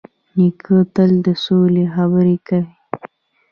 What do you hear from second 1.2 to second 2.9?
د سولې خبرې کوي.